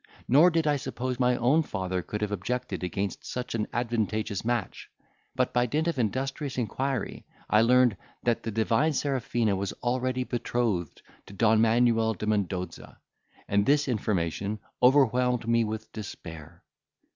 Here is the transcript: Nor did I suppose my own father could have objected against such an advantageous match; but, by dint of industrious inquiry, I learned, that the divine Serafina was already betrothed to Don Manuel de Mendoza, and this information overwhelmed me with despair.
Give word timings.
Nor 0.27 0.49
did 0.49 0.65
I 0.65 0.77
suppose 0.77 1.19
my 1.19 1.37
own 1.37 1.61
father 1.61 2.01
could 2.01 2.21
have 2.23 2.31
objected 2.31 2.83
against 2.83 3.23
such 3.23 3.53
an 3.53 3.67
advantageous 3.71 4.43
match; 4.43 4.89
but, 5.35 5.53
by 5.53 5.67
dint 5.67 5.87
of 5.87 5.99
industrious 5.99 6.57
inquiry, 6.57 7.23
I 7.51 7.61
learned, 7.61 7.97
that 8.23 8.41
the 8.41 8.49
divine 8.49 8.93
Serafina 8.93 9.55
was 9.55 9.73
already 9.83 10.23
betrothed 10.23 11.03
to 11.27 11.35
Don 11.35 11.61
Manuel 11.61 12.15
de 12.15 12.25
Mendoza, 12.25 12.97
and 13.47 13.63
this 13.63 13.87
information 13.87 14.57
overwhelmed 14.81 15.47
me 15.47 15.63
with 15.63 15.91
despair. 15.91 16.63